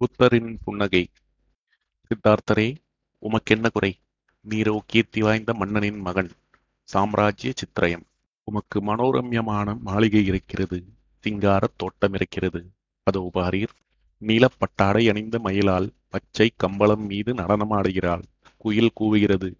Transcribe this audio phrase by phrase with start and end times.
[0.00, 1.08] புத்தரின் புன்னகை.
[2.06, 2.76] சித்தார்த்தரே
[3.22, 3.98] உமக்கென்ன குறை?
[4.48, 6.30] நீரோ கீர்த்தி வாய்ந்த மன்னனின் மகன்.
[6.82, 8.06] சாம்ராஜ்ய சித்திரயம்.
[8.44, 10.84] உமக்கு மனோரம்யமான மாளிகை இருக்கிறது.
[11.24, 12.70] சிங்காரத் தோட்டம் இருக்கிறது.
[13.02, 13.74] அதோ பாரீர்
[14.20, 18.22] நீலப்பட்டாடை அணிந்த மயிலால் பச்சை கம்பளம் மீது நடனமாடுகிறாள்.
[18.56, 19.54] குயில் கூவுகிறது.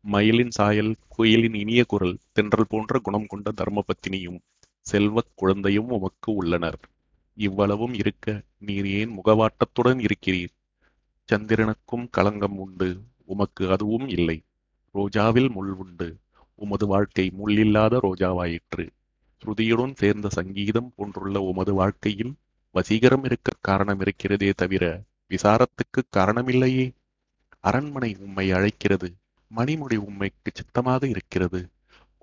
[0.00, 4.38] மயிலின் சாயல் குயிலின் இனிய குரல் தென்றல் போன்ற குணம் கொண்ட தர்மபத்தினியும்
[4.80, 6.78] செல்வக் குழந்தையும் உமக்கு உள்ளனர்.
[7.34, 10.52] இவ்வளவும் இருக்க நீர் ஏன் முகவாட்டத்துடன் இருக்கிறீர்?
[11.28, 14.42] சந்திரனுக்கும் களங்கம் உண்டு உமக்கு அதுவும் இல்லை.
[14.94, 16.16] ரோஜாவில் முள் உண்டு
[16.54, 18.88] உமது வாழ்க்கை முள்ளில்லாத ரோஜாவாயிற்று.
[19.42, 22.34] ஸ்ருதியுடன் சேர்ந்த சங்கீதம் போன்றுள்ள உமது வாழ்க்கையில்
[22.74, 26.86] வசீகரம் இருக்க காரணம் இருக்கிறதே தவிர விசாரத்துக்கு காரணமில்லையே.
[27.60, 29.14] அரண்மனை உம்மை அழைக்கிறது
[29.56, 31.70] மணிமுடி உண்மைக்கு சித்தமாக இருக்கிறது.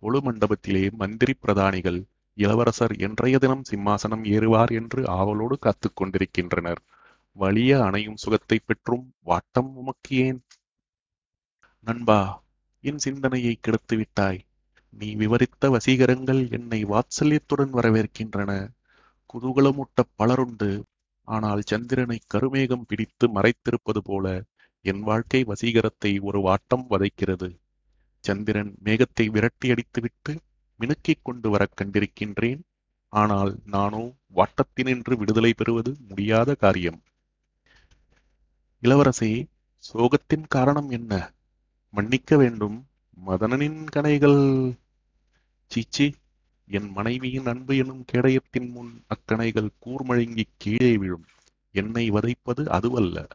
[0.02, 2.04] கொழு மண்டபத்திலே மந்திரி பிரதானிகள்
[2.40, 6.82] இளவரசர் என்றைய தினம் சிம்மாசனம் ஏறுவார் என்று ஆவலோடு காத்துக் கொண்டிருக்கின்றனர்.
[7.38, 10.40] வலிய அணையும் சுகத்தை பெற்றும் வாட்டம் உமக்கு ஏன்?
[11.88, 12.20] நண்பா
[12.84, 14.40] என் சிந்தனையை கெடுத்து விட்டாய்.
[14.94, 18.52] நீ விவரித்த வசீகரங்கள் என்னை வாத்சல்யத்துடன் வரவேற்கின்றன.
[19.34, 20.72] குதூகலமூட்ட பலருண்டு.
[21.28, 24.28] ஆனால் சந்திரனை கருமேகம் பிடித்து மறைத்திருப்பது போல
[24.86, 27.50] என் வாழ்க்கை வசீகரத்தை ஒரு வாட்டம் வதைக்கிறது.
[28.24, 30.34] சந்திரன் மேகத்தை விரட்டி அடித்துவிட்டு
[30.80, 32.60] மினுக்கிக் கொண்டு வரக் கண்டிருக்கின்றேன்.
[33.14, 37.02] ஆனால் நானோ வாட்டத்தினின்று விடுதலை பெறுவது முடியாத காரியம்.
[38.84, 39.46] இளவரசே
[39.94, 41.34] சோகத்தின் காரணம் என்ன?
[41.90, 42.88] மன்னிக்க வேண்டும்
[43.28, 44.78] மதனனின் கணைகள்.
[45.66, 46.16] சீச்சி
[46.68, 51.26] என் மனைவியின் அன்பு எனும் கேடயத்தின் முன் அக்கணைகள் கூர்மழுங்கி கீழே விழும்.
[51.72, 53.28] என்னை வதைப்பது அதுவல்ல.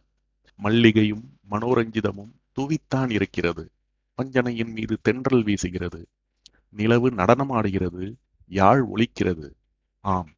[0.63, 3.71] மல்லிகையும் மனோரஞ்சிதமும் தூவித்தான் இருக்கிறது.
[4.19, 6.05] பஞ்சனையின் மீது தென்றல் வீசுகிறது.
[6.75, 8.15] நிலவு நடனமாடுகிறது
[8.47, 9.51] யாழ் ஒலிக்கிறது.
[10.01, 10.31] ஆம்.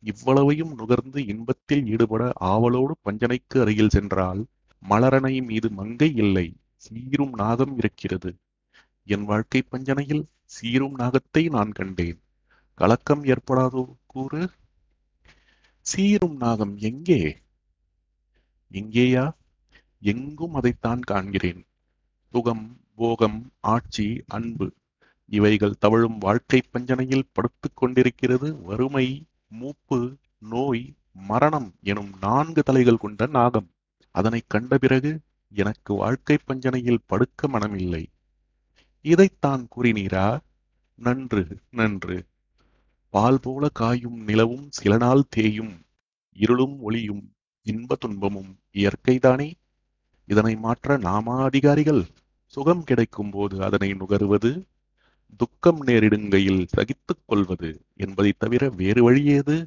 [0.00, 4.46] இவ்வளவையும் நுகர்ந்து இன்பத்தில் ஈடுபட ஆவலோடு பஞ்சனைக்கு அருகில் சென்றால்
[4.88, 8.38] மலரணை மீது மங்கை இல்லை சீரும் நாகம் இருக்கிறது.
[9.04, 12.20] என் வாழ்க்கை பஞ்சனையில் சீரும் நாகத்தை நான் கண்டேன்.
[12.74, 13.94] கலக்கம் ஏற்படாதோ?
[14.06, 14.50] கூறு.
[15.80, 17.38] சீரும் நாகம் எங்கே?
[18.72, 19.32] எங்கேயா?
[20.00, 21.66] எங்கும் அதைத்தான் காண்கிறேன்.
[22.30, 24.72] சுகம் போகம் ஆட்சி அன்பு.
[25.26, 28.62] இவைகள் தவழும் வாழ்க்கை பஞ்சனையில் படுத்து கொண்டிருக்கிறது.
[28.62, 33.70] வறுமை மூப்பு நோய் மரணம் எனும் நான்கு தலைகள் கொண்ட நாகம்.
[34.10, 38.06] அதனை கண்ட பிறகு எனக்கு வாழ்க்கை பஞ்சனையில் படுக்க மனமில்லை.
[39.00, 40.40] இதைத்தான் கூறினீரா?
[40.94, 42.26] நன்று நன்று.
[43.10, 45.82] பால் போல காயும் நிலவும் சில நாள் தேயும்.
[46.32, 49.52] இருளும் ஒளியும் இன்ப துன்பமும் இயற்கைதானே
[50.26, 52.04] இதனை மாற்ற நாமா அதிகாரிகள்
[52.46, 54.66] சுகம் கிடைக்கும் போது அதனை நுகர்வது
[55.36, 59.64] துக்கம் நேரிடுங்கையில் சகித்துக் கொள்வது என்பதை தவிர வேறு வழியேது?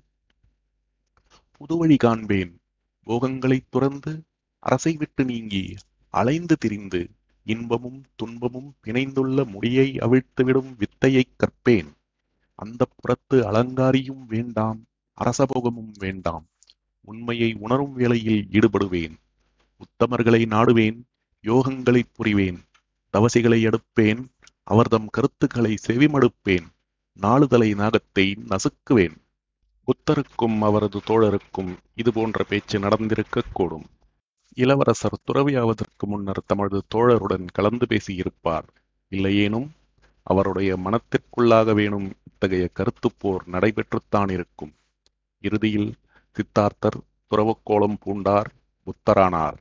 [1.51, 2.59] புது வழி காண்பேன்.
[3.03, 4.23] போகங்களை துறந்து
[4.59, 5.75] அரசை விட்டு நீங்கி
[6.09, 7.09] அலைந்து திரிந்து
[7.43, 11.87] இன்பமும் துன்பமும் பிணைந்துள்ள முடியை அவிழ்த்துவிடும் வித்தையைக் கற்பேன்.
[12.55, 16.47] அந்த புறத்து அலங்காரியும் வேண்டாம் அரசபோகமும் வேண்டாம்.
[17.01, 19.15] உண்மையை உணரும் வேளையில் ஈடுபடுவேன்.
[19.77, 21.01] உத்தமர்களை நாடுவேன்
[21.43, 22.57] யோகங்களை புரிவேன்.
[23.17, 24.25] தவசிகளை எடுப்பேன்
[24.67, 26.67] அவர்தம் கருத்துக்களை செவிமடுப்பேன்.
[27.21, 29.17] நாளுதலை நாகத்தை நசுக்குவேன்.
[29.87, 33.87] புத்தருக்கும் அவரது தோழருக்கும் இது போன்ற பேச்சு நடந்திருக்கக்கூடும்
[34.57, 38.67] இளவரசர் துறவியாவதற்கு முன்னர் தமது தோழருடன் கலந்து பேசியிருப்பார்.
[39.11, 39.67] இல்லையேனும்
[40.27, 44.73] அவருடைய மனத்திற்குள்ளாக வேணும் இத்தகைய கருத்துப்போர் நடைபெற்றுத்தான் இருக்கும்.
[45.43, 45.91] இறுதியில்
[46.35, 46.97] சித்தார்த்தர்
[47.29, 48.49] துறவக்கோலம் பூண்டார்
[48.87, 49.57] புத்தரானார்.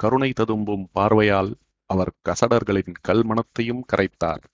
[0.00, 1.52] கருணை ததும்பும் பார்வையால்
[1.90, 4.44] அவர் கசடர்களின் கல்மணத்தையும் கரைத்தார்.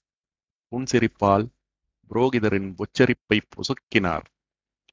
[0.73, 1.47] புன்சிரிப்பால்
[2.11, 4.27] புரோகிதரின் உச்சரிப்பை பொசுக்கினார்.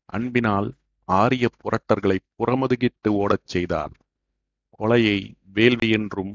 [0.10, 0.70] அன்பினால்
[1.08, 3.94] ஆரிய புரட்டர்களை புறமுதுகிட்டு ஓடச் செய்தார்.
[4.80, 5.18] கொலையை
[5.54, 6.34] வேள்வி என்றும்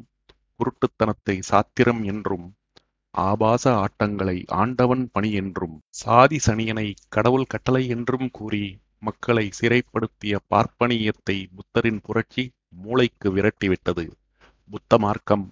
[0.61, 2.47] குருட்டுத்தனத்தை சாத்திரம் என்றும்
[3.15, 8.65] ஆபாச ஆட்டங்களை ஆண்டவன் பணி என்றும் சாதி சனியனை கடவுள் கட்டளை என்றும் கூறி
[8.99, 12.45] மக்களை சிறைப்படுத்திய பார்ப்பனியத்தை புத்தரின் புரட்சி
[12.83, 14.05] மூளைக்கு விரட்டிவிட்டது.
[14.71, 15.47] புத்த மார்க்கம்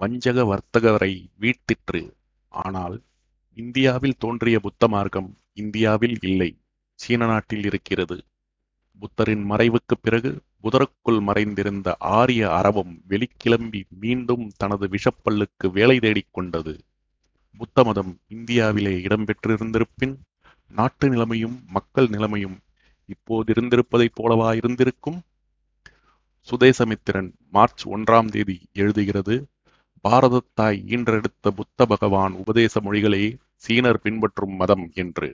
[0.00, 2.12] வஞ்சக வர்த்தகரை வீட்டிற்று.
[2.48, 3.02] ஆனால்
[3.54, 6.58] இந்தியாவில் தோன்றிய புத்த மார்க்கம் இந்தியாவில் இல்லை
[6.94, 8.24] சீன நாட்டில் இருக்கிறது.
[8.98, 16.80] புத்தரின் மறைவுக்குப் பிறகு புதருக்குள் மறைந்திருந்த ஆரிய அறவம் வெளிக்கிளம்பி மீண்டும் தனது விஷப்பல்லுக்கு வேலை தேடிக் கொண்டது.
[17.58, 20.16] புத்த மதம் இந்தியாவிலே இடம்பெற்றிருந்திருப்பின்
[20.68, 22.58] நாட்டு நிலைமையும் மக்கள் நிலைமையும்
[23.06, 25.22] இப்போதிருந்திருப்பதைப் போலவா இருந்திருக்கும்?
[26.50, 29.44] சுதேசமித்திரன் மார்ச் ஒன்றாம் தேதி எழுதுகிறது
[30.04, 33.24] பாரதத்தாய் ஈன்றெடுத்த புத்த பகவான் உபதேச மொழிகளே
[33.64, 35.28] சீனர் பின்பற்றும் மதம் என்று.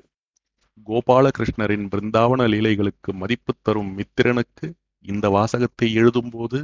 [0.89, 4.67] கோபாலகிருஷ்ணரின் பிருந்தாவன லீலைகளுக்கு மதிப்பு தரும் மித்திரனுக்கு
[5.05, 6.59] இந்த வாசகத்தை எழுதும்போது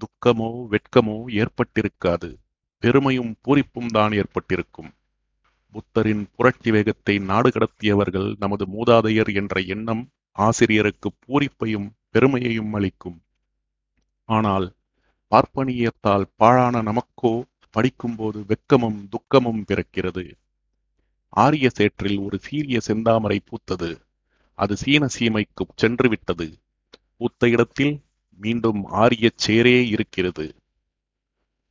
[0.00, 2.30] துக்கமோ வெட்கமோ ஏற்பட்டிருக்காது.
[2.82, 4.90] பெருமையும் பூரிப்பும் தான் ஏற்பட்டிருக்கும்.
[5.74, 10.02] புத்தரின் புரட்சி வேகத்தை நாடு கடத்தியவர்கள் நமது மூதாதையர் என்ற எண்ணம்
[10.36, 13.18] ஆசிரியருக்கு பூரிப்பையும் பெருமையையும் அளிக்கும்.
[14.28, 14.66] ஆனால்
[15.36, 20.32] பார்ப்பனியத்தால் பாழான நமக்கோ படிக்கும்போது வெட்கமும் துக்கமும் பிறக்கிறது.
[21.28, 24.00] ஆரிய சேற்றில் ஒரு சீரிய செந்தாமரை பூத்தது.
[24.54, 26.58] அது சீன சீமைக்கு சென்று விட்டது
[27.16, 28.04] பூத்த இடத்தில்
[28.40, 30.54] மீண்டும் ஆரிய சேரே இருக்கிறது.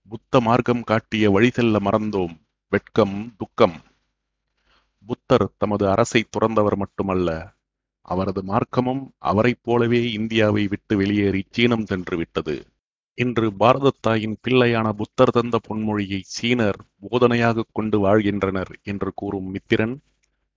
[0.03, 2.35] புத்த மார்க்கம் காட்டிய வழி செல்ல மறந்தோம்.
[2.69, 3.77] வெட்கம் துக்கம்.
[5.01, 7.53] புத்தர் தமது அரசை துறந்தவர் மட்டுமல்ல
[8.01, 12.73] அவரது மார்க்கமும் அவரைப் போலவே இந்தியாவை விட்டு வெளியேறி சீனம் சென்று விட்டது
[13.17, 19.97] இன்று பாரதத்தாயின் பிள்ளையான புத்தர் தந்த பொன்மொழியை சீனர் போதனையாக கொண்டு வாழ்கின்றனர் என்று கூறும் மித்திரன்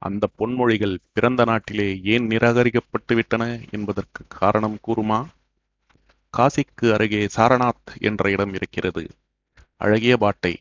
[0.02, 5.26] அந்த பொன்மொழிகள் பிறந்த நாட்டிலே ஏன் நிராகரிக்கப்பட்டுவிட்டன என்பதற்கு காரணம் கூறுமா?
[6.36, 9.06] காசிக்கு அருகே சாரநாத் என்ற இடம் இருக்கிறது.
[9.76, 10.56] அழகிய பாட்டை.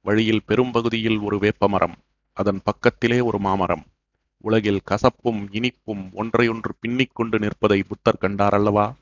[0.00, 1.96] வழியில் பெரும்பகுதியில் ஒரு வேப்பமரம்.
[2.32, 3.84] அதன் பக்கத்திலே ஒரு மாமரம்.
[4.44, 8.92] உலகில் கசப்பும் இனிப்பும் ஒன்றையொன்று பின்னிக் கொண்டு நிற்பதை புத்தர் கண்டாரல்லவா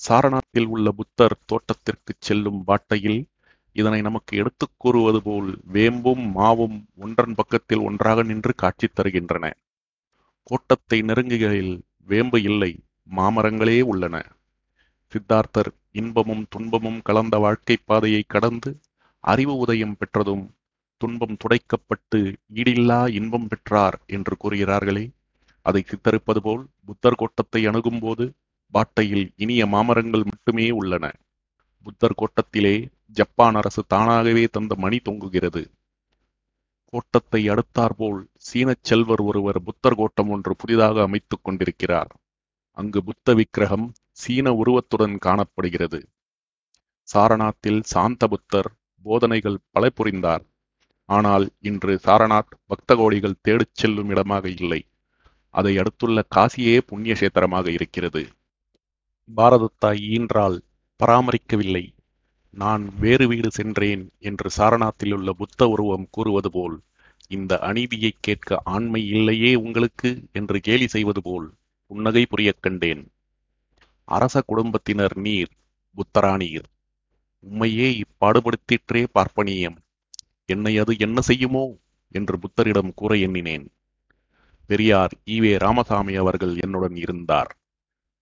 [0.00, 3.20] சாரநாத்தில் உள்ள புத்தர் தோட்டத்திற்கு செல்லும் பாட்டையில்
[3.76, 9.44] இதனை நமக்கு எடுத்துக் கூறுவது போல் வேம்பும் மாவும் ஒன்றன் பக்கத்தில் ஒன்றாக நின்று காட்சி தருகின்றன.
[10.42, 11.74] கோட்டத்தை நெருங்குகையில்
[12.04, 12.72] வேம்பு இல்லை
[13.10, 14.16] மாமரங்களே உள்ளன.
[15.12, 18.70] சித்தார்த்தர் இன்பமும் துன்பமும் கலந்த வாழ்க்கை பாதையை கடந்து
[19.24, 20.44] அறிவு உதயம் பெற்றதும்
[21.00, 22.18] துன்பம் துடைக்கப்பட்டு
[22.54, 25.04] ஈடில்லா இன்பம் பெற்றார் என்று கூறுகிறார்களே
[25.66, 28.24] அதை சித்தரிப்பது போல் புத்தர் கோட்டத்தை அணுகும்போது
[28.70, 31.12] பாட்டையில் இனிய மாமரங்கள் மட்டுமே உள்ளன.
[31.82, 35.62] புத்தர் கோட்டத்திலே ஜப்பான் அரசு தானாகவே தந்த மணி தொங்குகிறது.
[36.84, 42.16] கோட்டத்தை அடுத்தாற்போல் சீனச் செல்வர் ஒருவர் புத்தர் கோட்டம் ஒன்று புதிதாக அமைத்துக் கொண்டிருக்கிறார்.
[42.70, 46.08] அங்கு புத்த விக்கிரகம் சீன உருவத்துடன் காணப்படுகிறது.
[47.02, 50.44] சாரநாத்தில் சாந்த புத்தர் போதனைகள் பல புரிந்தார்.
[51.04, 54.86] ஆனால் இன்று சாரநாத் பக்த கோடிகள் தேடிச் செல்லும் இடமாக இல்லை.
[55.48, 58.28] அதை அடுத்துள்ள காசியே புண்ணிய கஷேத்திரமாக இருக்கிறது.
[59.36, 60.56] பாரதத்தாய் ஈன்றால்
[61.00, 61.82] பராமரிக்கவில்லை.
[62.56, 66.76] நான் வேறு வீடு சென்றேன் என்று சாரநாத்தில் உள்ள புத்த உருவம் கூறுவது போல்
[67.28, 71.46] இந்த அநீதியை கேட்க ஆண்மை இல்லையே உங்களுக்கு என்று கேலி செய்வது போல்
[71.90, 73.02] புன்னகை புரியக் கண்டேன்.
[74.08, 75.52] அரச குடும்பத்தினர் நீர்
[75.96, 76.68] புத்தராணியர்
[77.44, 79.78] உம்மையே இப்பாடுபடுத்திற்றே பார்ப்பனியம்.
[80.48, 81.64] என்னை அது என்ன செய்யுமோ
[82.14, 83.66] என்று புத்தரிடம் கூற எண்ணினேன்.
[84.70, 87.50] பெரியார் ஈவே ராமசாமி அவர்கள் என்னுடன் இருந்தார்.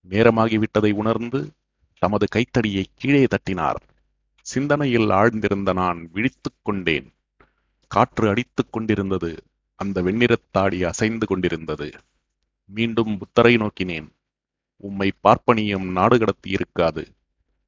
[0.07, 1.51] நேரமாகிவிட்டதை உணர்ந்து
[2.01, 3.81] தமது கைத்தடியை கீழே தட்டினார்.
[4.41, 7.13] சிந்தனையில் ஆழ்ந்திருந்த நான் விழித்துக் கொண்டேன்.
[7.87, 9.31] காற்று அடித்துக் கொண்டிருந்தது.
[9.75, 11.89] அந்த வெண்ணிறத்தாடி அசைந்து கொண்டிருந்தது.
[12.69, 14.09] மீண்டும் புத்தரை நோக்கினேன்.
[14.77, 17.03] உம்மை பார்ப்பனியம் நாடு கடத்தி இருக்காது.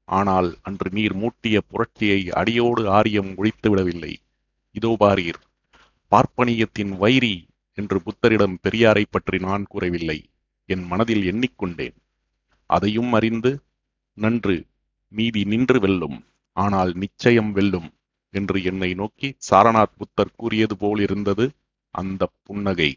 [0.08, 4.14] ஆனால் அன்று நீர் மூட்டிய புரட்சியை அடியோடு ஆரியம் ஒழித்து விடவில்லை.
[4.76, 5.40] இதோ பாரீர்
[6.12, 10.20] பார்ப்பனியத்தின் வைரி என்று புத்தரிடம் பெரியாரை பற்றி நான் கூறவில்லை.
[10.66, 11.98] என் மனதில் எண்ணிக்கொண்டேன்.
[12.72, 13.52] அதையும் அறிந்து
[14.18, 14.56] நன்று
[15.12, 16.18] நீதி நின்று வெல்லும்
[16.58, 17.90] ஆனால் நிச்சயம் வெல்லும்
[18.34, 21.46] என்று என்னை நோக்கி சாரநாத் புத்தர் கூறியது போல் இருந்தது.
[21.96, 22.90] அந்த புன்னகை